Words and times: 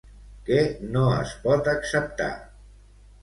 Què 0.45 0.61
no 0.95 1.03
es 1.17 1.35
pot 1.45 1.69
acceptar? 1.75 2.31